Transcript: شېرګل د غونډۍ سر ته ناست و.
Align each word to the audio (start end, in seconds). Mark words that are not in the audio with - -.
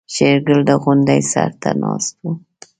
شېرګل 0.13 0.59
د 0.69 0.71
غونډۍ 0.81 1.21
سر 1.31 1.49
ته 1.61 1.69
ناست 1.81 2.15
و. 2.21 2.23